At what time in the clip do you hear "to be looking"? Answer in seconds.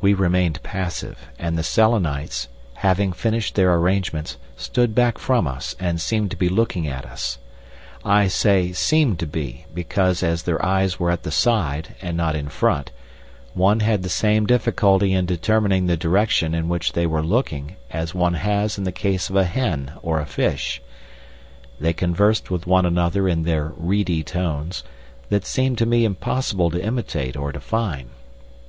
6.30-6.86